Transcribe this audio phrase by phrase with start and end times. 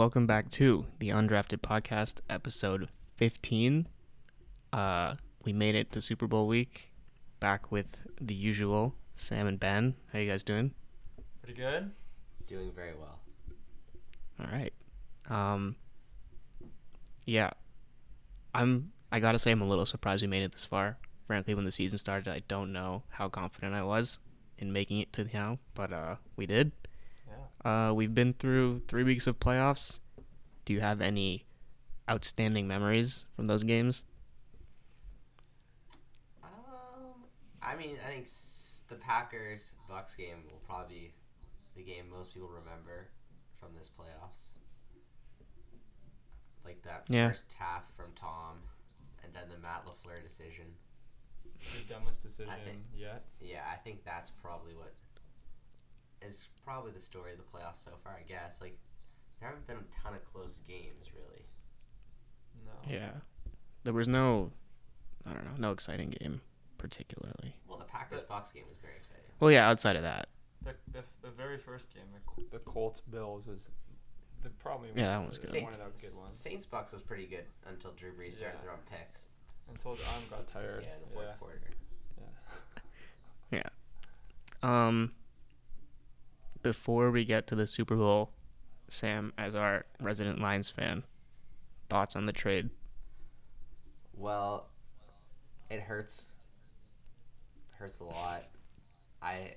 [0.00, 3.86] welcome back to the Undrafted Podcast, episode 15.
[4.72, 6.90] Uh, we made it to Super Bowl week,
[7.38, 9.94] back with the usual Sam and Ben.
[10.10, 10.72] How you guys doing?
[11.42, 11.90] Pretty good.
[12.48, 13.20] Doing very well.
[14.40, 14.72] All right.
[15.28, 15.76] Um,
[17.26, 17.50] yeah,
[18.54, 18.92] I'm.
[19.12, 20.96] I gotta say, I'm a little surprised we made it this far.
[21.26, 24.18] Frankly, when the season started, I don't know how confident I was
[24.56, 26.72] in making it to the now, but uh, we did.
[27.64, 27.88] Yeah.
[27.90, 30.00] Uh, we've been through three weeks of playoffs.
[30.64, 31.44] Do you have any
[32.10, 34.04] outstanding memories from those games?
[36.42, 37.24] Um,
[37.62, 38.28] I mean, I think
[38.88, 41.12] the Packers Bucks game will probably be
[41.76, 43.08] the game most people remember
[43.58, 44.58] from this playoffs.
[46.64, 47.28] Like that Yeah.
[47.28, 48.58] first half from Tom,
[49.24, 50.76] and then the Matt Lafleur decision.
[51.44, 53.24] The dumbest decision think- yet.
[53.40, 54.94] Yeah, I think that's probably what
[56.22, 58.18] is probably the story of the playoffs so far.
[58.18, 58.78] I guess like
[59.40, 61.44] there haven't been a ton of close games really.
[62.64, 62.94] No.
[62.94, 63.10] Yeah.
[63.84, 64.50] There was no,
[65.26, 66.40] I don't know, no exciting game
[66.78, 67.54] particularly.
[67.68, 69.24] Well, the Packers Bucks game was very exciting.
[69.38, 70.28] Well, yeah, outside of that.
[70.62, 73.70] The, the, the very first game, the, the Colts Bills was
[74.42, 75.62] the probably Yeah, that one was good.
[75.62, 78.80] one of the good ones Saints Bucks was pretty good until Drew Brees started throwing
[78.90, 79.26] picks.
[79.68, 80.86] until the arm got tired.
[80.86, 81.34] Yeah, in the fourth yeah.
[81.38, 81.60] quarter.
[83.52, 83.62] Yeah.
[84.62, 84.86] yeah.
[84.86, 85.12] Um,
[86.62, 88.30] before we get to the Super Bowl,
[88.88, 91.04] Sam, as our resident Lions fan,
[91.88, 92.70] thoughts on the trade?
[94.16, 94.66] Well,
[95.70, 96.28] it hurts.
[97.78, 98.44] Hurts a lot.
[99.22, 99.54] I,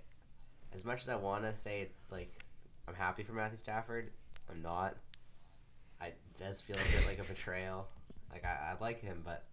[0.73, 2.43] as much as I want to say like,
[2.87, 4.11] I'm happy for Matthew Stafford.
[4.49, 4.95] I'm not.
[6.01, 7.87] I it does feel a bit like a betrayal.
[8.31, 9.45] Like I, I like him, but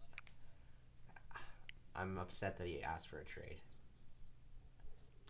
[1.95, 3.61] I'm upset that he asked for a trade.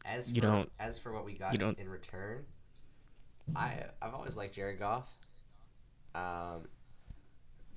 [0.07, 2.45] As You for, don't- As for what we got you don't- in return,
[3.55, 5.09] I I've always liked Jared Goff.
[6.15, 6.67] Um,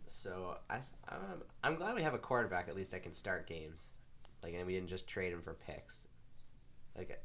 [0.07, 1.19] so I I'm,
[1.63, 3.89] I'm glad we have a quarterback at least that can start games,
[4.43, 6.07] like and we didn't just trade him for picks.
[6.97, 7.21] Like,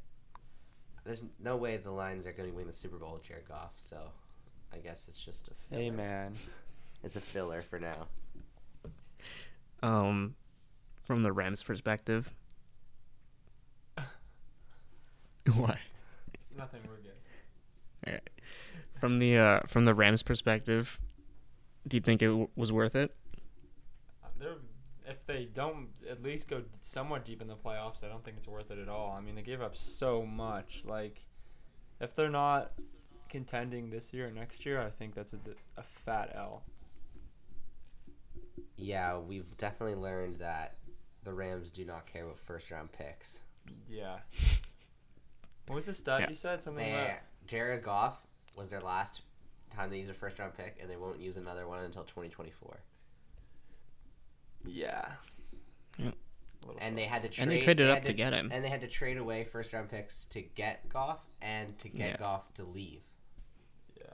[1.05, 3.73] there's no way the Lions are going to win the Super Bowl with Jared Goff.
[3.77, 3.97] So,
[4.73, 5.81] I guess it's just a filler.
[5.81, 6.35] Hey man.
[7.01, 8.07] It's a filler for now.
[9.81, 10.35] Um,
[11.05, 12.29] from the Rams' perspective.
[15.55, 15.77] what?
[16.57, 16.81] Nothing.
[16.87, 17.11] We're good.
[18.07, 18.29] Alright.
[18.99, 20.99] From the uh, from the Rams' perspective,
[21.87, 23.15] do you think it w- was worth it?
[24.23, 24.55] Uh, They're
[25.09, 28.47] if they don't at least go somewhat deep in the playoffs, I don't think it's
[28.47, 29.15] worth it at all.
[29.17, 30.83] I mean, they gave up so much.
[30.85, 31.25] Like,
[31.99, 32.73] if they're not
[33.27, 35.37] contending this year or next year, I think that's a,
[35.77, 36.61] a fat L.
[38.77, 40.75] Yeah, we've definitely learned that
[41.23, 43.39] the Rams do not care about first round picks.
[43.89, 44.17] Yeah.
[45.69, 46.29] What was the stat Yeah.
[46.29, 46.63] you said?
[46.63, 48.25] Something They, about Jared Goff
[48.55, 49.21] was their last
[49.69, 52.79] time they used a first round pick, and they won't use another one until 2024.
[54.65, 55.11] yeah.
[55.97, 56.15] Yep.
[56.79, 57.43] And they had to trade.
[57.43, 58.49] And they traded had up to get him.
[58.51, 62.11] And they had to trade away first round picks to get Goff and to get
[62.11, 62.17] Yeah.
[62.17, 63.03] Goff to leave.
[63.95, 64.05] Yeah,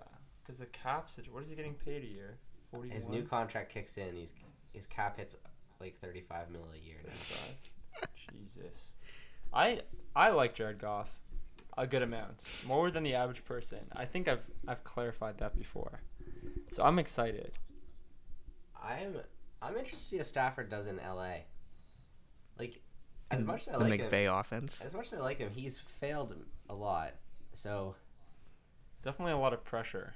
[0.43, 1.33] because the cap situation.
[1.33, 2.37] What is he getting paid a year?
[2.71, 2.89] Forty.
[2.89, 4.15] His new contract kicks in.
[4.15, 4.33] He's
[4.73, 5.35] his cap hits
[5.79, 8.01] like 35 mil a year now.
[8.43, 8.91] Jesus.
[9.53, 9.81] I
[10.15, 11.09] I like Jared Goff
[11.77, 13.79] a good amount, more than the average person.
[13.95, 16.01] I think I've I've clarified that before,
[16.69, 17.53] so I'm excited.
[18.81, 19.17] I'm
[19.61, 21.37] I'm interested to see what Stafford does in LA.
[22.57, 22.81] Like,
[23.31, 24.81] as much as I the like him, McVay offense.
[24.81, 26.35] as much as I like him, he's failed
[26.69, 27.13] a lot.
[27.53, 27.95] So
[29.03, 30.13] Definitely a lot of pressure.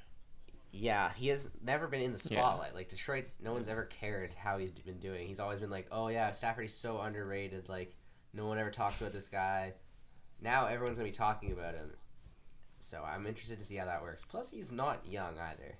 [0.71, 2.39] yeah, he has never been in the Yeah.
[2.41, 2.73] spotlight.
[2.75, 5.27] Like Detroit, no one's ever cared how he's been doing.
[5.27, 7.67] He's always been like, oh yeah, Stafford is so underrated.
[7.69, 7.95] Like
[8.33, 9.73] no one ever talks about this guy.
[10.41, 11.91] Now everyone's gonna be talking about him.
[12.79, 14.23] So I'm interested to see how that works.
[14.27, 15.75] Plus, he's not young either.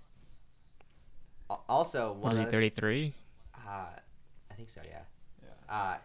[1.68, 3.14] Also, What one is he, 33?
[3.56, 3.60] Uh,
[4.52, 4.82] I think so.
[4.86, 5.02] Yeah.
[5.42, 5.74] Yeah.
[5.76, 5.98] Uh,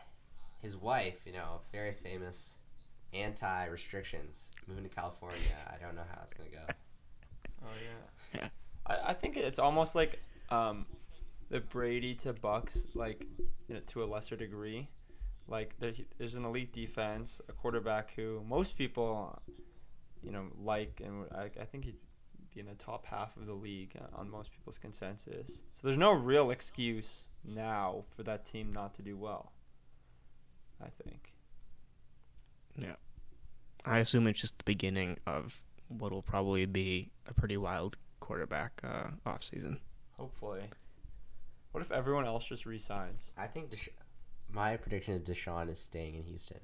[0.62, 2.56] his wife, you know, very famous
[3.12, 5.38] anti-restrictions, moving to California.
[5.68, 6.64] I don't know how it's gonna go.
[7.66, 8.40] Oh yeah.
[8.42, 8.48] Yeah.
[8.86, 10.84] I, I think it's almost like um,
[11.48, 13.26] the Brady to Bucks, like
[13.68, 14.86] you know, to a lesser degree.
[15.46, 19.42] Like there, there's an elite defense, a quarterback who most people,
[20.22, 21.96] you know, like, and I, I think he'd
[22.54, 25.62] be in the top half of the league on most people's consensus.
[25.74, 29.52] So there's no real excuse now for that team not to do well.
[30.82, 31.34] I think.
[32.76, 32.96] Yeah,
[33.84, 38.80] I assume it's just the beginning of what will probably be a pretty wild quarterback
[38.82, 39.78] uh, offseason.
[40.16, 40.62] Hopefully.
[41.72, 43.32] What if everyone else just resigns?
[43.36, 43.88] I think Desha-
[44.54, 46.60] my prediction is Deshaun is staying in Houston.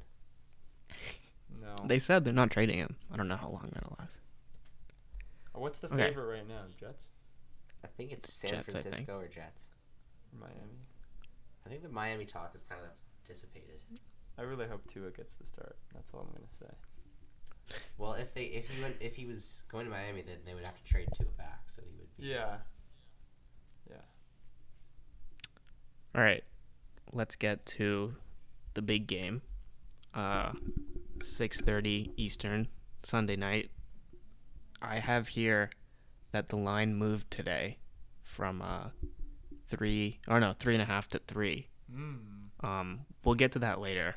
[1.60, 1.74] No.
[1.86, 2.96] They said they're not trading him.
[3.12, 4.18] I don't know how long that'll last.
[5.52, 6.08] What's the Okay.
[6.08, 6.62] favorite right now?
[6.78, 7.08] Jets.
[7.82, 9.68] I think it's San Jets, Francisco or Jets.
[10.32, 10.78] Miami.
[11.66, 12.90] I think the Miami talk is kind of
[13.26, 13.80] dissipated.
[14.38, 15.76] I really hope Tua gets the start.
[15.92, 17.76] That's all I'm gonna say.
[17.98, 20.64] Well, if they if he went if he was going to Miami, then they would
[20.64, 22.28] have to trade Tua back, so he would be.
[22.28, 22.58] Yeah.
[23.88, 23.96] Yeah.
[26.14, 26.42] All right,
[27.12, 28.14] let's get to
[28.74, 29.42] the big game.
[30.14, 30.52] Uh,
[31.18, 32.68] 6:30 Eastern
[33.02, 33.70] Sunday night.
[34.82, 35.70] I have here
[36.32, 37.78] that the line moved today
[38.22, 38.90] from uh
[39.66, 41.68] three or no three and a half to three.
[41.92, 42.64] Mm.
[42.64, 44.16] Um, we'll get to that later.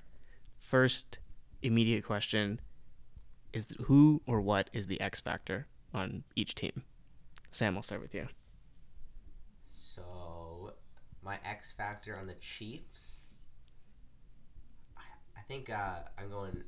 [0.57, 1.19] First,
[1.61, 2.59] immediate question
[3.51, 6.83] is who or what is the X factor on each team?
[7.51, 8.27] Sam, I'll start with you.
[11.23, 13.21] My X factor on the Chiefs.
[14.97, 15.01] I-
[15.39, 16.63] I think uh, I'm going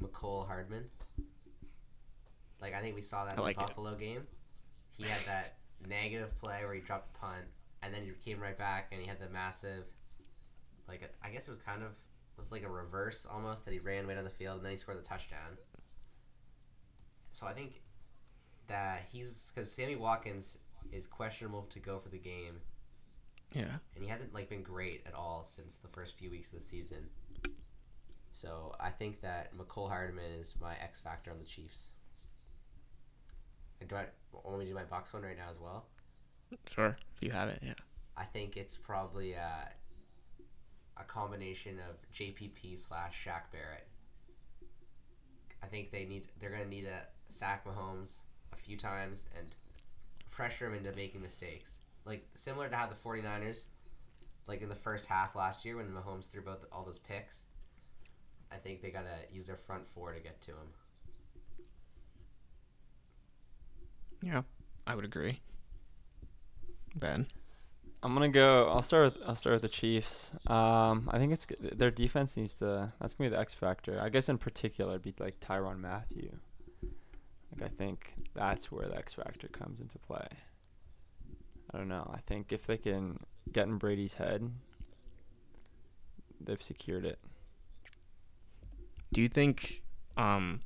[0.00, 0.84] Mecole Hardman.
[2.60, 3.66] Like I think we saw that I in like the it.
[3.68, 4.26] Buffalo game.
[4.96, 5.56] He had that
[5.88, 7.44] negative play where he dropped a punt,
[7.82, 9.84] and then he came right back and he had the massive,
[10.86, 11.90] like a, I guess it was kind of
[12.36, 14.76] was like a reverse almost that he ran way down the field and then he
[14.76, 15.56] scored the touchdown.
[17.32, 17.80] So I think
[18.68, 20.58] that he's because Sammy Watkins
[20.92, 22.60] is questionable to go for the game,
[23.52, 23.78] Yeah.
[23.94, 26.64] and he hasn't like been great at all since the first few weeks of the
[26.64, 27.08] season.
[28.32, 31.90] So I think that Mecole Hardman is my X factor on the Chiefs.
[33.80, 35.86] And do I want me to do my box one right now as well?
[36.70, 36.96] Sure.
[37.16, 37.74] If you have it, yeah.
[38.16, 39.68] I think it's probably uh,
[40.96, 43.86] a combination of JPP slash Shaq Barrett.
[45.62, 48.18] I think they need they're gonna need to sack Mahomes
[48.52, 49.48] a few times and
[50.30, 51.78] pressure him into making mistakes.
[52.10, 53.66] Like similar to how the 49ers,
[54.48, 57.44] like in the first half last year when Mahomes threw both all those picks.
[58.50, 60.74] I think they gotta use their front four to get to him.
[64.24, 64.42] Yeah.
[64.88, 65.38] I would agree.
[66.96, 67.28] Ben.
[68.02, 68.68] I'm gonna go.
[68.68, 69.14] I'll start.
[69.14, 70.32] With, I'll start with the Chiefs.
[70.48, 72.92] Um, I think it's g- their defense needs to.
[73.00, 74.00] That's gonna be the X factor.
[74.02, 76.32] I guess in particular, be like Tyrann Mathieu.
[77.52, 80.26] Like I think that's where the X factor comes into play.
[81.72, 82.10] I don't know.
[82.12, 83.18] I think if they can
[83.52, 84.50] get in Brady's head,
[86.40, 87.18] they've secured it.
[89.12, 89.82] Do you think
[90.16, 90.60] um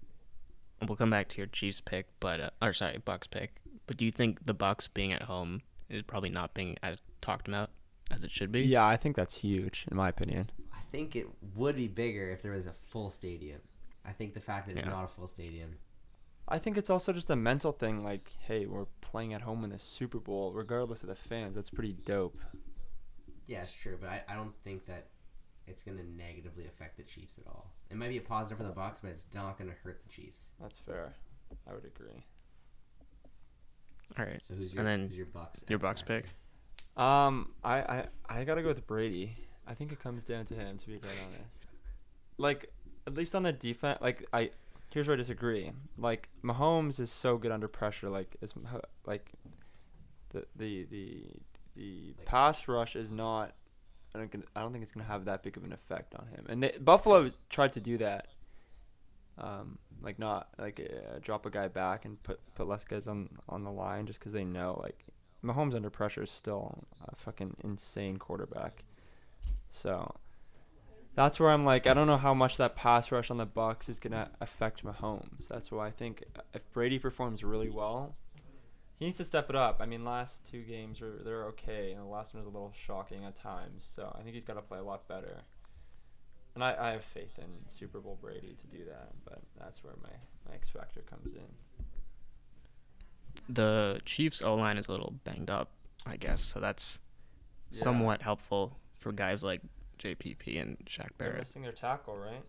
[0.86, 3.56] we'll come back to your Chiefs pick, but uh, or sorry, Bucks pick.
[3.86, 7.48] But do you think the Bucks being at home is probably not being as talked
[7.48, 7.70] about
[8.10, 8.62] as it should be?
[8.62, 10.50] Yeah, I think that's huge in my opinion.
[10.72, 13.60] I think it would be bigger if there was a full stadium.
[14.06, 14.92] I think the fact that it's Yeah.
[14.92, 15.76] not a full stadium.
[16.46, 18.04] I think it's also just a mental thing.
[18.04, 21.54] Like, hey, we're playing at home in the Super Bowl, regardless of the fans.
[21.54, 22.36] That's pretty dope.
[23.46, 25.06] Yeah, it's true, but I, I don't think that
[25.66, 27.72] it's going to negatively affect the Chiefs at all.
[27.90, 30.08] It might be a positive for the Bucks, but it's not going to hurt the
[30.12, 30.50] Chiefs.
[30.60, 31.14] That's fair.
[31.66, 32.24] I would agree.
[34.18, 34.42] All right.
[34.42, 35.64] So who's your And then who's your Bucks?
[35.68, 36.26] your Bucks pick?
[36.96, 39.34] Um, I, I I gotta go with Brady.
[39.66, 41.66] I think it comes down to him, to be quite honest.
[42.38, 42.70] Like,
[43.06, 44.50] at least on the defense, like I,
[44.94, 45.72] here's where I disagree.
[45.98, 48.08] Like Mahomes is so good under pressure.
[48.08, 48.54] Like it's
[49.04, 49.32] like
[50.30, 51.26] the the the
[51.76, 53.54] the pass rush is not.
[54.14, 56.46] I don't, I don't think it's gonna have that big of an effect on him.
[56.48, 58.28] And they, Buffalo tried to do that.
[59.36, 63.28] Um, like not like uh, drop a guy back and put put less guys on
[63.48, 65.04] on the line just because they know like
[65.44, 68.84] Mahomes under pressure is still a fucking insane quarterback.
[69.70, 70.14] So
[71.14, 73.88] that's where I'm like, I don't know how much that pass rush on the Bucks
[73.88, 75.48] is gonna affect Mahomes.
[75.48, 78.16] That's why I think uh, if Brady performs really well,
[78.98, 79.78] he needs to step it up.
[79.80, 82.72] I mean, last two games are they're okay, and the last one was a little
[82.76, 83.84] shocking at times.
[83.94, 85.42] So I think he's got to play a lot better.
[86.54, 89.94] And I, I have faith in Super Bowl Brady to do that, but that's where
[90.02, 90.10] my,
[90.48, 91.42] my X factor comes in.
[93.48, 95.70] The Chiefs O line is a little banged up,
[96.06, 97.00] I guess, so that's
[97.70, 97.82] Yeah.
[97.82, 99.60] somewhat helpful for guys like
[99.98, 102.42] JPP and Shaq They're missing their tackle, right?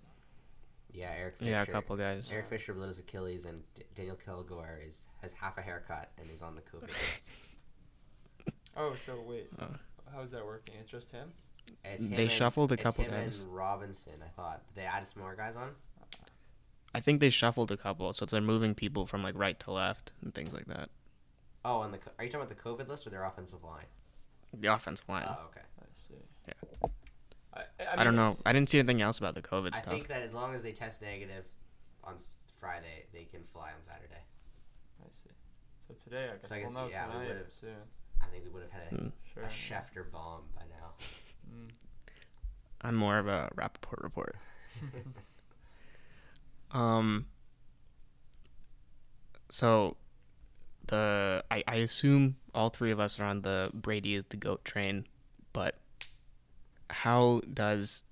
[0.94, 1.52] Yeah, Eric Fisher.
[1.52, 2.32] Yeah, a couple guys.
[2.34, 6.30] Eric Fisher blew his Achilles, and D- Daniel Kilgore is has half a haircut and
[6.32, 7.22] is on the COVID list.
[8.78, 9.66] Oh, so wait, Uh,
[10.14, 10.75] how's that working?
[10.80, 11.32] It's just him?
[11.84, 13.42] And it's They him shuffled a it's couple him guys.
[13.42, 14.62] And Robinson, I thought.
[14.74, 15.72] Did they added some more guys on?
[16.94, 20.14] I think they shuffled a couple, so they're moving people from like right to left
[20.22, 20.90] and things like that.
[21.66, 23.86] Oh, and the are you talking about the COVID list or their offensive line?
[24.58, 25.25] The offensive line.
[25.28, 25.62] Oh, okay.
[25.82, 26.14] I see.
[26.48, 26.90] Yeah.
[27.56, 27.62] I,
[28.02, 28.38] I, don't know.
[28.46, 29.94] I didn't see anything else about the COVID I stuff.
[29.94, 31.46] I think that as long as they test negative
[32.04, 32.16] on
[32.60, 34.22] Friday, they can fly on Saturday.
[35.02, 35.30] I see.
[35.88, 37.76] So today, I guess, I guess, we'll know yeah, tonight would've- soon.
[38.22, 39.12] I think we would have had a, Mm.
[39.34, 39.44] Sure.
[39.44, 40.94] a Schefter bomb by now.
[41.50, 41.70] Mm.
[42.82, 44.36] I'm more of a Rapoport report.
[46.72, 47.28] Um.
[49.50, 49.96] So,
[50.88, 54.66] the I, I assume all three of us are on the Brady is the goat
[54.66, 55.06] train,
[55.54, 55.78] but
[56.89, 58.04] how does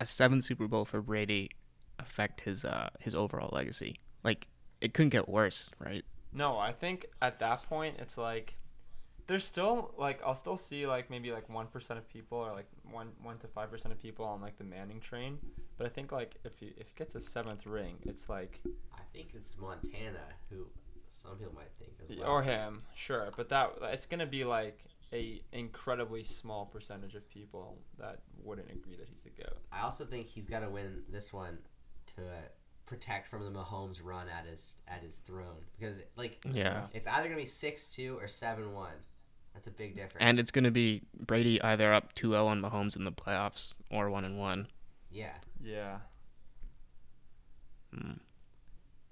[0.00, 1.50] a seventh Super Bowl for Brady
[1.98, 4.00] affect his uh his overall legacy?
[4.24, 4.46] Like
[4.80, 6.04] it couldn't get worse, right?
[6.32, 8.56] No, I think at that point it's like
[9.26, 12.66] there's still like I'll still see like maybe like one percent of people or like
[12.90, 15.38] one one to five percent of people on like the Manning train.
[15.76, 18.60] But I think like if he if he gets a seventh ring, it's like
[18.92, 20.66] I think it's Montana who
[21.08, 22.28] some people might think as well.
[22.28, 23.30] or him, sure.
[23.36, 24.78] But that it's gonna be like
[25.12, 29.56] a incredibly small percentage of people that wouldn't agree that he's the goat.
[29.72, 31.58] I also think he's got to win this one
[32.16, 32.34] to uh,
[32.86, 36.86] protect from the Mahomes run at his at his throne because like Yeah.
[36.92, 38.94] it's either gonna be six two or seven one.
[39.54, 40.18] That's a big difference.
[40.20, 44.24] And it's gonna be Brady either up 2-0 on Mahomes in the playoffs or one
[44.24, 44.68] and one.
[45.10, 45.34] yeah.
[45.62, 45.98] Yeah.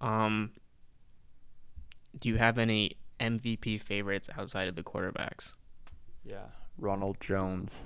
[0.00, 0.52] Um,
[2.18, 5.54] do you have any MVP favorites outside of the quarterbacks?
[6.24, 6.46] Yeah.
[6.78, 7.84] Ronald Jones.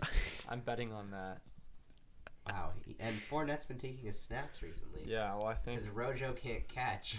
[0.48, 1.40] I'm betting on that.
[2.48, 2.70] Wow.
[2.86, 5.02] He- And Fournette's been taking his snaps recently.
[5.06, 7.16] Yeah, well I think Because Rojo can't catch.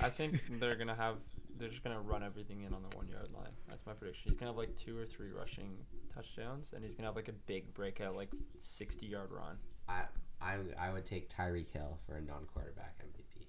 [0.00, 1.16] I think they're gonna have
[1.58, 3.52] they're just gonna run everything in on the one yard line.
[3.68, 4.22] That's my prediction.
[4.30, 5.76] He's gonna have like two or three rushing
[6.14, 9.58] touchdowns, and he's gonna have like a big breakout, like sixty yard run.
[9.86, 10.04] I
[10.40, 13.48] I I would take Tyreek Hill for a non-quarterback MVP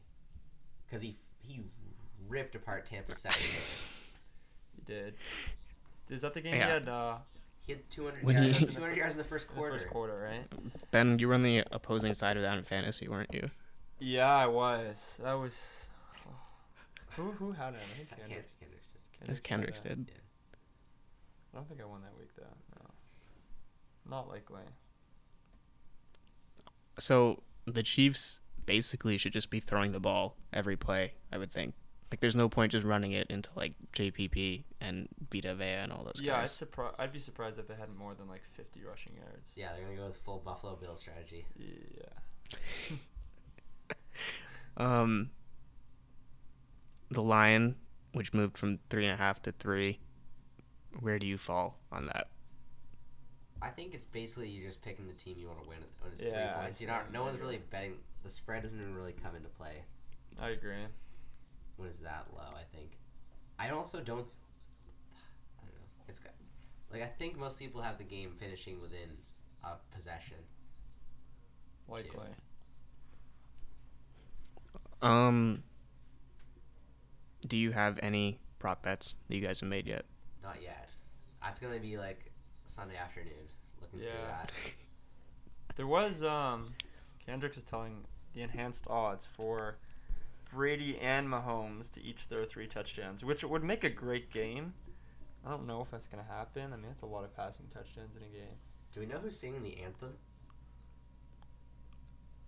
[0.85, 1.61] because he he
[2.27, 3.39] ripped apart Tampa second.
[4.75, 5.13] He did.
[6.09, 6.65] Is that the game Yeah.
[6.67, 7.17] he had uh,
[7.65, 9.77] He had 200 When yards, he- 200 yards in the first in the quarter.
[9.77, 10.45] first quarter, right?
[10.91, 13.49] Ben, you were on the opposing side of that in fantasy, weren't you?
[13.99, 15.17] Yeah, I was.
[15.21, 15.53] That was.
[17.11, 17.81] Who who had him?
[17.93, 18.49] I think I can't, Kendrick.
[18.59, 18.89] Kendrick's
[19.19, 19.29] did.
[19.29, 20.05] As Kendricks had it.
[20.07, 20.15] did.
[21.53, 22.43] I don't think I won that week though.
[22.79, 22.89] No.
[24.17, 24.61] Not likely.
[26.99, 31.13] So the Chiefs basically should just be throwing the ball every play.
[31.31, 31.73] I would think.
[32.11, 36.03] Like, there's no point just running it into like JPP and Vita Vea and all
[36.03, 36.59] those yeah, I'd, guys.
[36.61, 39.45] surpri- I'd be surprised if they had more than like 50 rushing yards.
[39.55, 41.45] Yeah, they're gonna go with full Buffalo Bill strategy.
[41.57, 42.97] Yeah.
[44.77, 45.31] Um,
[47.09, 47.75] the Lion,
[48.13, 49.99] which moved from three and a half to three.
[51.01, 52.29] Where do you fall on that?
[53.61, 56.21] I think it's basically you're just picking the team you want to win when it's
[56.21, 56.71] Yeah, three points.
[56.71, 57.03] it's You're not.
[57.05, 57.93] not No one's really- really betting.
[58.23, 59.83] The spread doesn't even really come into play
[60.39, 60.85] I agree.
[61.81, 62.53] When it's that low.
[62.55, 62.91] I think.
[63.59, 64.27] I also don't.
[65.59, 66.03] I don't know.
[66.07, 66.33] It's got,
[66.91, 69.09] like I think most people have the game finishing within
[69.63, 70.37] a possession.
[71.87, 72.27] Likely.
[75.01, 75.63] Um,
[77.47, 80.05] do you have any prop bets that you guys have made yet?
[80.43, 80.89] Not yet.
[81.41, 82.31] That's gonna be like
[82.67, 83.33] Sunday afternoon.
[83.81, 84.51] Looking through that.
[85.75, 86.75] There was um
[87.25, 89.77] Kendrick is telling the enhanced odds for
[90.53, 94.73] Brady and Mahomes to each throw three touchdowns, which would make a great game.
[95.45, 96.73] I don't know if that's gonna happen.
[96.73, 98.55] I mean, that's a lot of passing touchdowns in a game.
[98.91, 100.13] Do we know who's singing the anthem?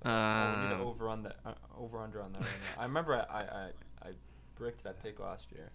[0.05, 2.81] oh, we need the Um, over on that uh, over under on that right now.
[2.81, 3.69] I remember I, I, I,
[4.10, 4.12] I
[4.55, 5.72] bricked that pick last year.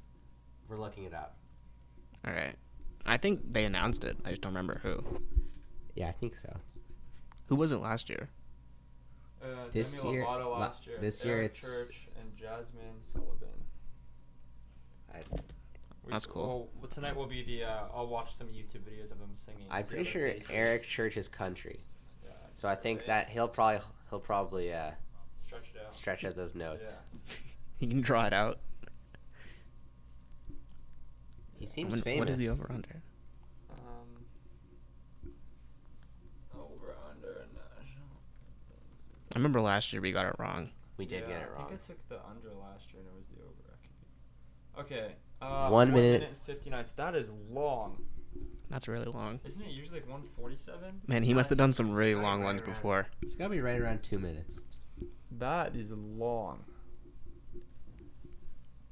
[0.69, 1.37] We're looking it up.
[2.27, 2.55] All right.
[3.07, 4.19] I think they announced it.
[4.25, 5.03] I just don't remember who.
[5.95, 6.55] Yeah, I think so.
[7.47, 8.29] Who was it last year?
[9.43, 10.99] Uh, This Demi year- last year.
[11.01, 12.08] this year it's- Church and
[12.49, 13.49] Jazmine Sullivan.
[15.15, 15.19] I,
[16.05, 16.47] We- That's cool.
[16.47, 17.65] Well, well, tonight will be the.
[17.65, 19.67] Uh, I'll watch some YouTube videos of them singing.
[19.71, 20.51] I'm see pretty other sure faces.
[20.51, 21.85] Eric Church is country,
[22.25, 23.07] Yeah, so I think right?
[23.09, 24.93] that he'll probably he'll probably uh,
[25.47, 25.95] stretch it out.
[25.95, 26.95] stretch out those notes.
[27.29, 27.35] Yeah.
[27.81, 28.59] You can draw it out.
[31.61, 32.19] He seems When- famous.
[32.21, 33.03] What is the over under?
[33.71, 34.25] Um.
[36.57, 38.09] Over under national.
[39.33, 40.71] I remember last year we got it wrong.
[40.99, 41.65] We did yeah, get it wrong.
[41.67, 43.63] I think I took the under last year and it was the over.
[43.73, 45.15] I could be- Okay.
[45.41, 46.85] Uh, One one minute- minute and fifty nine.
[46.87, 48.05] So that is long.
[48.69, 49.41] That's really long.
[49.45, 51.01] Isn't it usually like one forty seven?
[51.07, 53.07] Man, he must have done some really long be ones around- before.
[53.23, 54.61] It's gotta be right around two minutes.
[55.31, 56.65] That is long.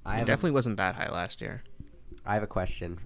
[0.05, 1.63] I It have definitely wasn't that high last year.
[2.25, 3.01] I have a question.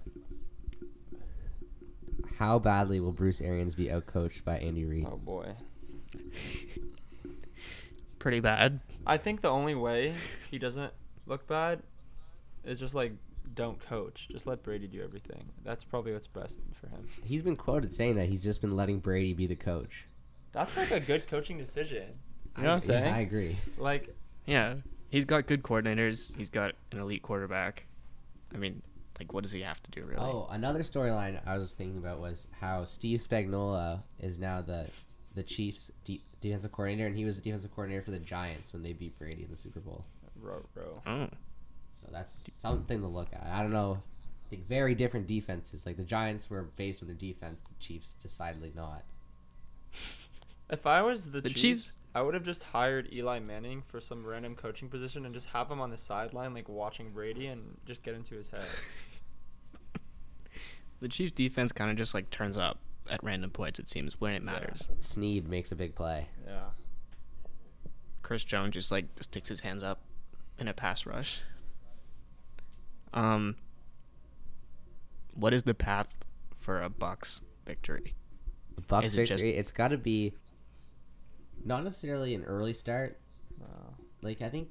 [2.37, 5.07] How badly will Bruce Arians be outcoached by Andy Reid?
[5.11, 5.55] Oh boy.
[8.21, 8.81] Pretty bad.
[9.07, 10.13] I think the only way
[10.51, 10.93] he doesn't
[11.25, 11.81] look bad
[12.63, 13.13] is just like
[13.55, 14.27] don't coach.
[14.31, 15.43] Just let Brady do everything.
[15.63, 17.07] That's probably what's best for him.
[17.23, 20.05] He's been quoted saying that he's just been letting Brady be the coach.
[20.51, 22.09] That's like a good coaching decision.
[22.57, 23.05] You know I- what I'm saying?
[23.05, 23.57] Yeah, I agree.
[23.79, 24.75] Like Yeah,
[25.09, 26.37] he's got good coordinators.
[26.37, 27.87] He's got an elite quarterback.
[28.53, 28.83] I mean,
[29.17, 30.21] like, what does he have to do really?
[30.21, 34.89] Oh, another storyline I was thinking about was how Steve Spagnuolo is now the
[35.33, 38.83] the Chiefs' de- defensive coordinator, and he was the defensive coordinator for the Giants when
[38.83, 40.05] they beat Brady in the Super Bowl.
[40.41, 41.01] row row.
[41.05, 41.27] Oh.
[41.93, 43.47] So that's something to look at.
[43.51, 44.01] I don't know.
[44.45, 45.85] I think very different defenses.
[45.85, 47.59] Like the Giants were based on their defense.
[47.61, 49.03] The Chiefs decidedly not.
[50.69, 53.99] If I was the, The Chiefs, Chiefs- I would have just hired Eli Manning for
[53.99, 57.75] some random coaching position and just have him on the sideline, like watching Brady, and
[57.85, 58.61] just get into his head.
[61.01, 62.77] The Chiefs defense kind of just like turns up
[63.09, 63.79] at random points.
[63.79, 64.51] It seems when it Yeah.
[64.51, 64.89] matters.
[64.99, 66.29] Sneed makes a big play.
[66.45, 66.69] Yeah.
[68.21, 69.99] Chris Jones just like sticks his hands up
[70.59, 71.39] in a pass rush.
[73.13, 73.55] Um,
[75.33, 76.07] what is the path
[76.59, 78.15] for a Bucks victory?
[78.75, 79.57] The Bucks Is it just- victory.
[79.57, 80.33] It's got to be
[81.63, 83.19] not necessarily an early start.
[83.59, 83.95] No.
[84.21, 84.69] Like I think,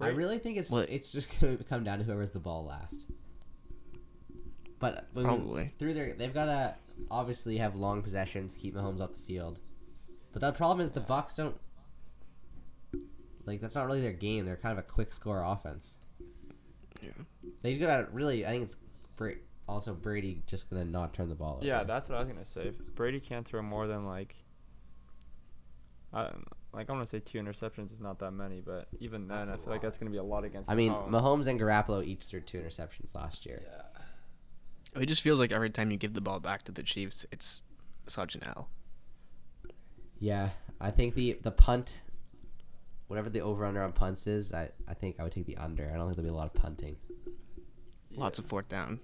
[0.00, 2.64] I really think it's What- it's just gonna come down to whoever has the ball
[2.64, 3.06] last.
[4.78, 5.66] But when we- Probably.
[5.78, 6.74] through their, they've got to
[7.10, 9.60] obviously have long possessions, keep Mahomes off the field.
[10.32, 11.56] But the problem is the Bucks don't.
[13.44, 14.44] Like that's not really their game.
[14.44, 15.96] They're kind of a quick score offense.
[17.02, 17.10] Yeah.
[17.62, 18.44] They gotta really.
[18.44, 18.76] I think it's
[19.16, 19.32] Bra-
[19.66, 21.64] also Brady just gonna not turn the ball over.
[21.66, 22.68] Yeah, that's what I was gonna say.
[22.68, 24.34] If Brady can't throw more than like,
[26.12, 26.24] I
[26.74, 29.54] like I'm gonna say two interceptions is not that many, but even then, That's I
[29.54, 30.70] a feel like that's gonna be a lot against.
[30.70, 31.08] I mean, Mahomes.
[31.10, 33.62] Mahomes and Garoppolo each threw two interceptions last year.
[33.64, 33.82] Yeah.
[34.96, 37.62] It just feels like every time you give the ball back to the Chiefs, it's
[38.06, 38.68] such an L.
[40.18, 42.02] Yeah, I think the the punt,
[43.06, 45.84] whatever the over under on punts is, I, I think I would take the under.
[45.88, 46.96] I don't think there'll be a lot of punting.
[48.16, 49.00] Lots of fourth down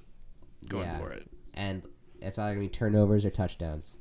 [0.69, 0.99] going Yeah.
[0.99, 1.31] for it.
[1.53, 1.83] And
[2.21, 3.95] it's either gonna be turnovers or touchdowns.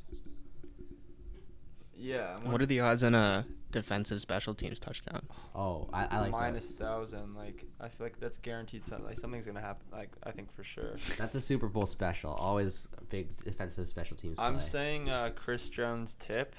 [1.96, 2.38] Yeah.
[2.44, 5.28] What are the odds on a defensive special teams touchdown?
[5.54, 6.78] Oh, I, I like minus those.
[6.78, 7.36] thousand?
[7.36, 8.88] Like I feel like that's guaranteed.
[8.88, 9.86] Something like something's gonna happen.
[9.92, 10.96] Like I think for sure.
[11.18, 12.32] That's a Super Bowl special.
[12.32, 14.46] Always big defensive special teams play.
[14.46, 16.56] I'm saying uh, Chris Jones tip,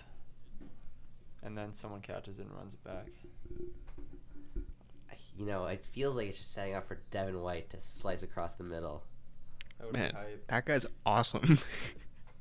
[1.42, 3.09] and then someone catches it and runs it back.
[5.37, 8.54] you know, it feels like it's just setting up for Devin White to slice across
[8.54, 9.04] the middle.
[9.80, 10.12] That Man,
[10.49, 11.59] that guy's awesome.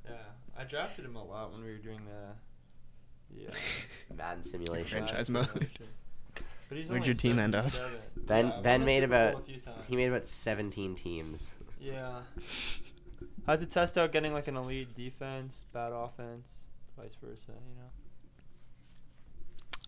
[0.06, 0.16] Yeah,
[0.60, 2.36] I drafted him a lot when we were doing the.
[3.36, 3.50] Yeah.
[4.16, 5.06] Madden simulation.
[5.06, 5.48] Franchise mode.
[6.70, 7.72] But he's Where'd only your team end up?
[7.72, 8.00] 77.
[8.26, 9.86] Ben Yeah, we Ben made Super Bowl about a few times.
[9.88, 11.54] he made about 17 teams.
[11.80, 12.20] Yeah.
[13.48, 16.68] I had to test out getting like an elite defense, bad offense,
[16.98, 17.52] vice versa.
[17.52, 17.76] You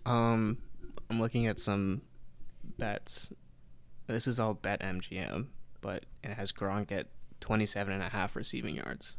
[0.06, 0.12] know.
[0.12, 0.58] Um,
[1.10, 2.02] I'm looking at some
[2.78, 3.32] bets.
[4.08, 5.48] This is all bet MGM,
[5.82, 7.08] but it has Gronk at
[7.40, 9.18] 27 and a half receiving yards.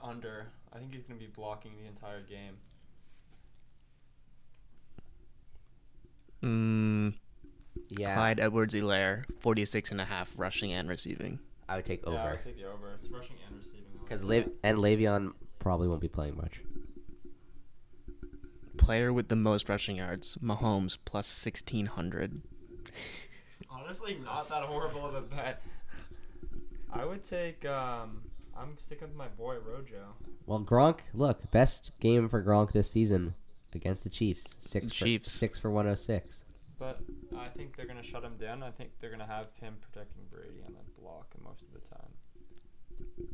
[0.00, 0.48] Under.
[0.72, 2.56] I think he's gonna be blocking the entire game.
[6.42, 7.14] Mm,
[7.88, 11.38] Yeah, Clyde Edwards-Helaire, 46 and a half rushing and receiving.
[11.68, 12.90] I would take Yeah, I over would take the over.
[12.98, 13.84] It's rushing and receiving.
[14.02, 14.26] Because that.
[14.28, 16.62] Le- and Le'Veon probably won't be playing much.
[18.76, 22.42] Player with the most rushing yards, Mahomes, plus 1600.
[23.70, 25.62] Honestly, not that horrible of a bet.
[26.92, 27.64] I would take.
[27.64, 28.22] Um,
[28.56, 30.14] I'm sticking with my boy Rojo.
[30.46, 33.34] Well, Gronk, look, best game for Gronk this season
[33.74, 34.56] against the Chiefs.
[34.60, 35.32] Six The for, Chiefs.
[35.32, 36.44] six for 106.
[36.78, 37.00] But
[37.38, 38.62] I think they're gonna shut him down.
[38.62, 43.28] I think they're gonna have him protecting Brady on the block most of the time.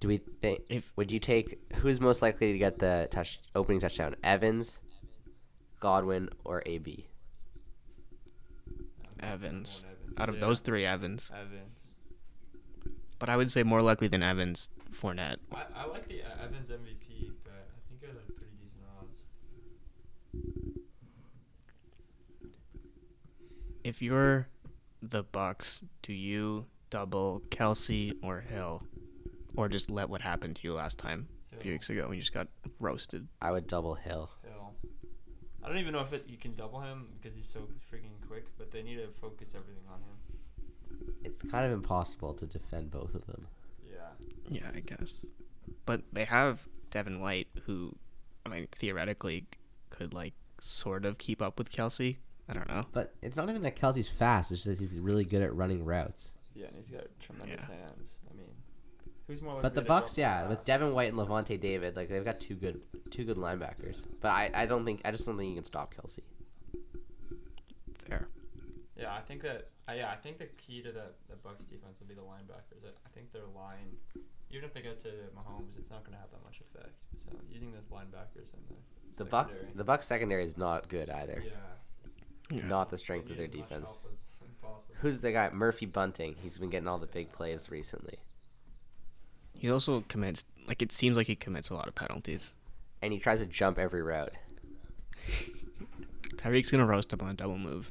[0.00, 0.60] Do we think?
[0.68, 4.16] If Would you take who's most likely to get the touch opening touchdown?
[4.24, 4.78] Evans,
[5.80, 7.08] Godwin, or AB?
[9.20, 9.84] Evans.
[9.84, 10.18] Evans.
[10.20, 10.40] out of Yeah.
[10.40, 11.30] those three, Evans.
[11.34, 11.92] Evans.
[13.18, 15.38] But I would say more likely than Evans, Fournette.
[15.52, 19.18] I, I like the uh, Evans MVP, but I think it had pretty decent odds.
[23.84, 24.48] If you're
[25.02, 28.82] the Bucks, do you double Kelsey or Hill,
[29.56, 32.22] or just let what happened to you last time a few weeks ago when you
[32.22, 32.48] just got
[32.80, 33.28] roasted?
[33.40, 34.30] I would double Hill.
[34.44, 34.74] Hill.
[35.62, 38.46] I don't even know if it, you can double him because he's so freaking quick,
[38.56, 41.14] but they need to focus everything on him.
[41.24, 43.46] It's kind of impossible to defend both of them.
[43.84, 44.28] Yeah.
[44.48, 45.26] Yeah, I guess.
[45.84, 47.94] But they have Devin White, who,
[48.46, 49.46] I mean, theoretically
[49.90, 52.18] could like sort of keep up with Kelsey.
[52.48, 52.82] I don't know.
[52.92, 54.52] But it's not even that Kelsey's fast.
[54.52, 56.32] It's just he's really good at running routes.
[56.54, 57.76] Yeah, and he's got tremendous Yeah.
[57.76, 58.16] hands.
[58.30, 58.48] I mean,
[59.26, 59.60] who's more?
[59.60, 62.54] But the to Bucks, yeah, with Devin White and Lavonte David, like they've got two
[62.54, 62.80] good,
[63.10, 64.02] two good linebackers.
[64.20, 66.22] But I, I don't think, I just don't think you can stop Kelsey.
[68.06, 68.28] Fair.
[68.96, 69.68] Yeah, I think that.
[69.88, 72.84] Uh, yeah, I think the key to the the Bucks defense will be the linebackers.
[72.84, 73.96] I, I think their line,
[74.50, 76.92] even if they get to Mahomes, it's not going to have that much effect.
[77.16, 81.08] So using those linebackers and the The Buck, secondary- the Bucks secondary is not good
[81.10, 81.42] either.
[81.44, 81.52] Yeah.
[82.50, 82.66] Yeah.
[82.66, 84.02] Not the strength of their defense.
[84.02, 84.94] help as possible.
[85.00, 85.50] Who's the guy?
[85.52, 86.36] Murphy Bunting.
[86.40, 88.18] He's been getting all the big plays recently,
[89.52, 92.54] He also commits like it seems like he commits a lot of penalties.
[93.02, 94.32] and he tries to jump every route.
[96.36, 97.90] Tyreek's gonna roast him on a double move.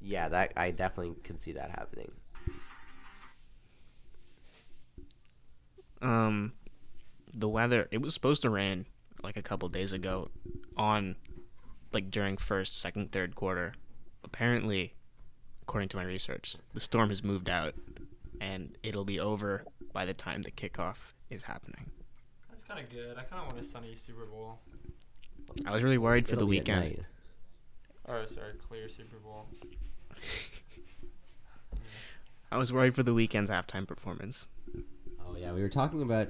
[0.00, 2.12] Yeah, that I definitely can see that happening.
[6.02, 6.52] Um,
[7.32, 7.88] the weather.
[7.90, 8.86] It was supposed to rain
[9.22, 10.28] like a couple days ago,
[10.76, 11.16] on
[11.92, 13.74] like during first, second, third quarter.
[14.24, 14.94] Apparently,
[15.62, 17.74] according to my research, the storm has moved out,
[18.40, 20.96] and it'll be over by the time the kickoff
[21.30, 21.90] is happening.
[22.50, 23.16] That's kind of good.
[23.16, 24.58] I kind of want a sunny Super Bowl.
[25.64, 26.80] I was really worried for It'll the weekend.
[26.80, 27.00] night.
[28.04, 29.46] Or sorry, clear Super Bowl.
[32.50, 34.46] I was worried for the Weeknd's halftime performance.
[35.28, 36.28] Oh yeah, we were talking about.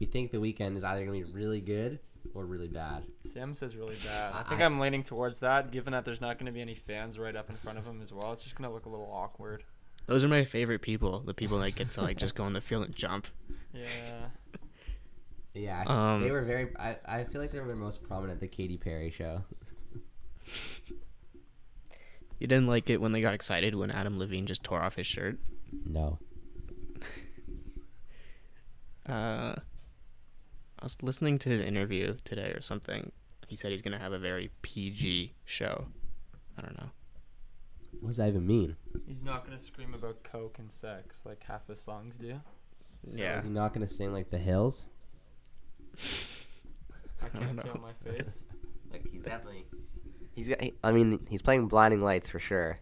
[0.00, 1.98] We think the Weeknd is either gonna be really good
[2.38, 3.04] or really bad.
[3.24, 4.32] Sam says really bad.
[4.32, 6.60] I I- think I, am leaning towards that, given that there's not going to be
[6.60, 8.32] any fans right up in front of him as well.
[8.32, 9.64] It's just going to look a little awkward.
[10.06, 11.20] Those are my favorite people.
[11.20, 13.26] The people that get to like just go on the field and jump.
[13.74, 13.84] Yeah.
[15.54, 16.68] Yeah, Um, they were very.
[16.78, 19.42] I, I feel like they were the most prominent the Katy Perry show.
[22.38, 25.06] You didn't like it when they got excited when Adam Levine just tore off his
[25.06, 25.38] shirt.
[25.84, 26.18] No.
[29.08, 29.54] Uh,
[30.80, 33.12] I was listening to his interview today or something.
[33.46, 35.86] He said he's gonna have a very PG show.
[36.56, 36.90] I don't know.
[38.00, 38.76] What does that even mean?
[39.06, 42.40] He's not going to scream about coke and sex like half his songs do.
[43.04, 43.38] So Yeah.
[43.38, 44.86] Is he not gonna sing like The Hills?
[45.96, 45.98] I
[47.26, 47.62] I don't can't know.
[47.62, 48.32] feel my face.
[48.90, 49.66] Like he's definitely.
[50.34, 50.62] He's got.
[50.62, 52.78] he- I mean, he's playing Blinding Lights for sure.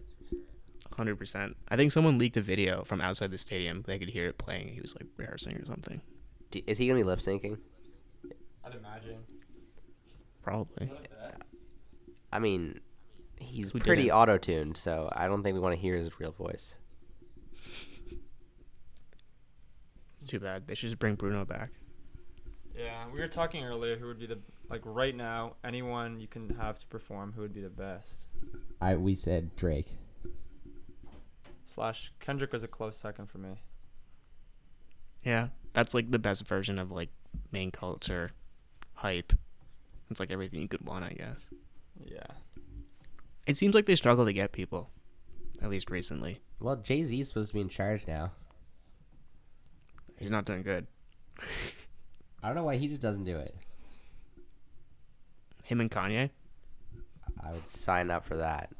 [0.96, 1.56] Hundred percent.
[1.68, 3.82] I think someone leaked a video from outside the stadium.
[3.85, 4.68] They could hear it playing.
[4.68, 6.00] He was like rehearsing or something.
[6.52, 7.59] D- Is he gonna be lip syncing?
[8.66, 9.18] I'd imagine.
[10.42, 10.90] Probably.
[12.33, 12.81] I mean,
[13.38, 14.16] he's Who pretty didn't?
[14.16, 16.76] auto tuned, so I don't think we want to hear his real voice.
[20.16, 20.66] It's too bad.
[20.66, 21.70] They should just bring Bruno back.
[22.76, 26.50] Yeah, we were talking earlier who would be the like right now anyone you can
[26.57, 28.26] have to perform who would be the best.
[28.81, 29.96] I we said Drake.
[31.64, 33.62] Slash Kendrick was a close second for me.
[35.24, 37.09] Yeah, that's like the best version of like
[37.50, 38.33] main culture
[38.96, 39.32] hype.
[40.11, 41.46] It's like everything you could want, I guess.
[42.04, 42.26] Yeah.
[43.46, 44.90] It seems like they struggle to get people,
[45.62, 46.40] at least recently.
[46.61, 48.32] Well, Jay Z's supposed to be in charge now.
[50.18, 50.87] He's not doing good.
[52.42, 53.54] I don't know why he just doesn't do it.
[55.64, 56.30] Him and Kanye.
[57.42, 58.70] I would sign up for that.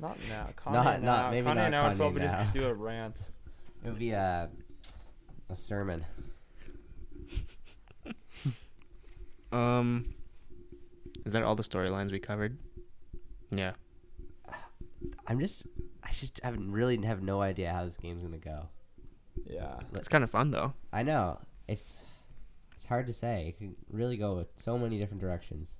[0.00, 0.48] Not now.
[0.64, 1.22] Kanye Not- now.
[1.22, 2.42] not- maybe Kanye not now would Kanye probably now.
[2.42, 3.16] just do a rant.
[3.84, 4.48] It would be a
[5.50, 6.00] a sermon.
[9.54, 10.14] Um,
[11.24, 12.58] is that all the storylines we covered?
[13.50, 13.72] Yeah.
[15.26, 15.66] I'm just,
[16.02, 18.68] I just haven't really have no idea how this game's gonna go.
[19.46, 19.78] Yeah.
[19.94, 20.74] It's kind of fun though.
[20.92, 21.38] I know
[21.68, 22.02] it's,
[22.74, 23.48] it's hard to say.
[23.48, 25.76] It can really go so many different directions.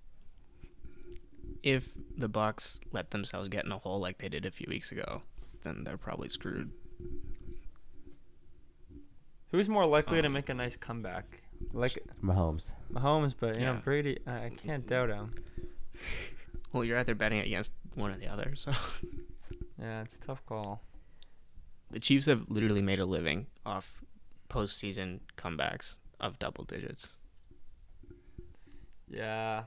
[1.63, 4.93] If the Bucks let themselves get in a hole like they did a few weeks
[4.93, 5.23] ago,
[5.63, 6.71] then they're probably screwed.
[9.51, 11.43] Who's more likely to Um, make a nice comeback?
[11.73, 12.73] Like Mahomes.
[12.93, 14.19] Mahomes, but you know Brady.
[14.27, 15.35] I, I can't doubt him.
[16.73, 18.53] Well, you're either betting against one or the other.
[18.57, 18.73] So
[19.81, 20.83] Yeah, it's a tough call.
[21.91, 24.03] the Chiefs have literally made a living off
[24.49, 27.17] postseason comebacks of double digits.
[29.09, 29.65] Yeah,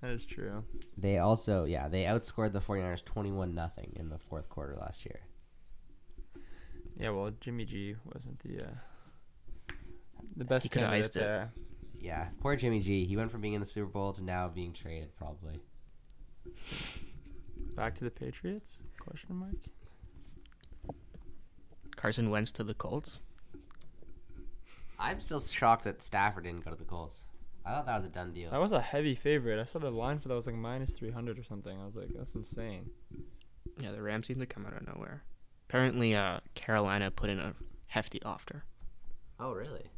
[0.00, 0.64] that is true.
[0.96, 5.20] They also, yeah, they outscored the 49ers 21 nothing in the fourth quarter last year.
[6.98, 8.70] Yeah, well, Jimmy G wasn't the uh,
[10.36, 11.48] the best He coulda candidate iced it.
[12.00, 13.04] Yeah, poor Jimmy G.
[13.04, 15.60] He went from being in the Super Bowl to now being traded, probably.
[17.76, 18.78] Back to the Patriots?
[18.98, 19.54] Question mark.
[21.96, 23.20] Carson Wentz to the Colts.
[24.98, 27.24] I'm still shocked that Stafford didn't go to the Colts.
[27.64, 28.50] I thought that was a done deal.
[28.50, 29.60] That was a heavy favorite.
[29.60, 31.78] I saw the line for that was like minus three hundred or something.
[31.78, 32.90] I was like, that's insane.
[33.78, 35.22] Yeah, the Rams seem to come out of nowhere.
[35.68, 37.54] Apparently, uh, Carolina put in a
[37.86, 38.64] hefty offer.
[39.38, 39.90] Oh, really?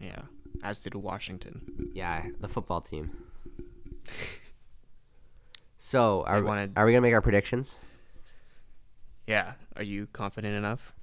[0.00, 0.22] Yeah,
[0.62, 1.90] as did Washington.
[1.94, 3.10] Yeah, the football team.
[5.78, 7.78] So, are, They we- wanted- are we going to make our predictions?
[9.26, 10.94] Yeah, are you confident enough?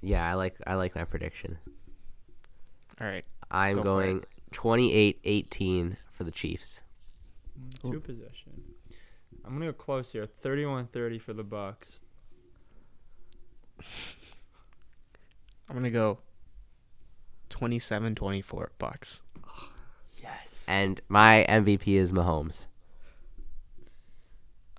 [0.00, 1.58] Yeah, I like I like my prediction.
[3.00, 3.24] All right.
[3.50, 6.82] I'm Go going 28-18 for the Chiefs.
[7.82, 8.00] Two Ooh.
[8.00, 8.62] possession.
[9.44, 10.26] I'm gonna go close here.
[10.42, 12.00] 31-30 for the Bucks.
[15.68, 16.18] I'm gonna go
[17.54, 19.22] 27-24 Bucks.
[20.22, 20.64] Yes.
[20.68, 22.66] And my MVP is Mahomes.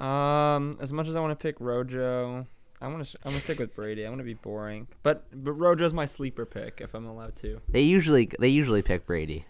[0.03, 2.45] Um, as much as I want to pick Rojo,
[2.81, 3.17] I want to.
[3.23, 4.05] I'm gonna stick with Brady.
[4.05, 7.61] I want to be boring, but but Rojo's my sleeper pick if I'm allowed to.
[7.69, 9.45] They usually they usually pick Brady.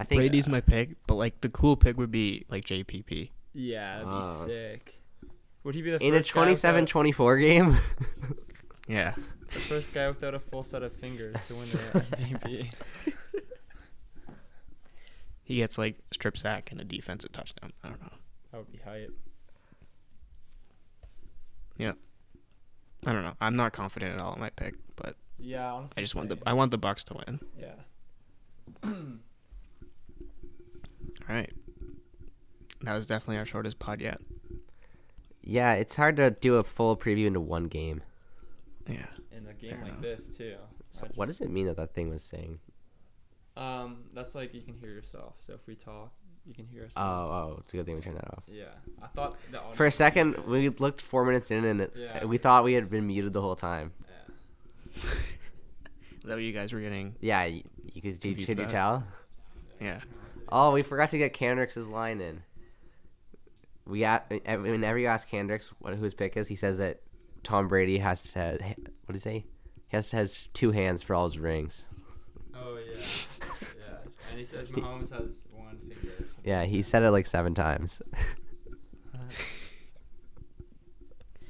[0.00, 3.30] I think Brady's my pick, but like the cool pick would be like JPP.
[3.52, 4.34] Yeah, that'd be Uh.
[4.46, 4.94] sick.
[5.64, 7.76] Would he be the In a first guy 27-24 game.
[8.88, 9.14] Yeah.
[9.52, 11.76] the first guy without a full set of fingers to win the
[12.16, 12.72] MVP?
[15.44, 17.72] He gets like strip sack and a defensive touchdown.
[17.84, 18.12] I don't know.
[18.52, 19.12] That would be hype.
[21.76, 21.92] Yeah.
[23.06, 23.34] I don't know.
[23.40, 25.94] I'm not confident at all in my pick, but Yeah, honestly.
[25.96, 26.38] I just want the.
[26.44, 27.40] I want the Bucks to win.
[27.58, 27.74] Yeah.
[31.28, 31.52] All right.
[32.82, 34.18] That was definitely our shortest pod yet.
[35.42, 38.02] yeah, it's hard to do a full preview into one game.
[38.88, 39.06] Yeah.
[39.36, 40.00] In a game like enough.
[40.02, 40.56] this too.
[40.90, 42.58] So I what does it mean that that thing was saying?
[43.56, 45.34] Um, that's like you can hear yourself.
[45.46, 46.12] So if we talk,
[46.46, 46.92] you can hear us.
[46.96, 48.44] Oh, oh, it's a good thing we turned that off.
[48.46, 48.66] Yeah,
[49.02, 52.24] I thought the For a second, we looked four minutes in, and it, Yeah.
[52.24, 53.92] we thought we had been muted the whole time.
[54.08, 55.10] Yeah.
[56.18, 57.16] Is that what you guys were getting?
[57.20, 58.70] Yeah, you, you could, did, did you about.
[58.70, 59.04] tell?
[59.80, 60.00] Yeah.
[60.50, 62.42] Oh, we forgot to get Kendrick's line in.
[63.86, 67.00] We at whenever you ask Kendricks what who his pick is, he says that
[67.42, 69.44] Tom Brady has to what did he say?
[69.88, 71.86] He has to has two hands for all his rings.
[72.54, 73.02] Oh yeah.
[73.78, 73.96] yeah.
[74.30, 76.24] And he says Mahomes has one finger.
[76.44, 78.02] Yeah, he said it like seven times.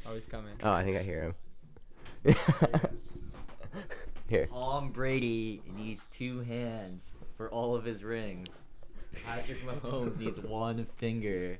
[0.08, 0.54] Oh, he's coming.
[0.62, 1.34] Oh, I think I hear
[2.24, 2.34] him.
[4.28, 4.46] Here.
[4.46, 8.60] Tom Brady needs two hands for all of his rings.
[9.26, 11.58] Patrick Mahomes needs one finger.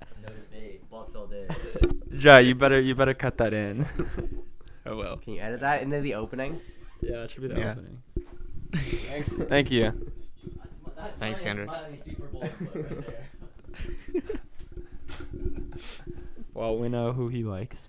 [0.00, 0.88] That's no debate.
[0.90, 1.46] Bucks all day.
[2.12, 3.86] Ja, you better you better cut that in.
[4.86, 5.18] Oh well.
[5.18, 6.58] Can you edit that into the opening?
[7.02, 7.72] yeah, it should be the Yeah.
[7.72, 8.02] opening.
[9.08, 9.32] Thanks.
[9.48, 9.92] Thank you.
[10.96, 11.82] That's Thanks, my Kendricks.
[11.82, 14.40] Miami Super Bowl clip right.
[16.54, 17.88] Well, we know who he likes.